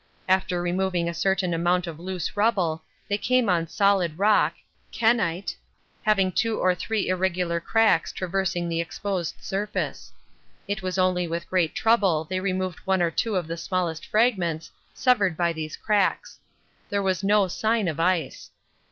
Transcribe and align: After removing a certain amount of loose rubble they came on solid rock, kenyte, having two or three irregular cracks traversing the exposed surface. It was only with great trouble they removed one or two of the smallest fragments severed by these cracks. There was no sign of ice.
After 0.27 0.63
removing 0.63 1.07
a 1.07 1.13
certain 1.13 1.53
amount 1.53 1.85
of 1.85 1.99
loose 1.99 2.35
rubble 2.35 2.83
they 3.07 3.19
came 3.19 3.47
on 3.49 3.67
solid 3.67 4.17
rock, 4.17 4.55
kenyte, 4.91 5.55
having 6.01 6.31
two 6.31 6.57
or 6.59 6.73
three 6.73 7.07
irregular 7.07 7.59
cracks 7.59 8.11
traversing 8.11 8.67
the 8.67 8.81
exposed 8.81 9.35
surface. 9.41 10.11
It 10.67 10.81
was 10.81 10.97
only 10.97 11.27
with 11.27 11.47
great 11.47 11.75
trouble 11.75 12.23
they 12.23 12.39
removed 12.39 12.79
one 12.79 13.03
or 13.03 13.11
two 13.11 13.35
of 13.35 13.45
the 13.45 13.57
smallest 13.57 14.03
fragments 14.07 14.71
severed 14.95 15.37
by 15.37 15.53
these 15.53 15.77
cracks. 15.77 16.39
There 16.89 17.03
was 17.03 17.23
no 17.23 17.47
sign 17.47 17.87
of 17.87 17.99
ice. 17.99 18.49